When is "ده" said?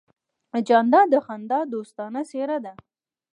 2.65-2.73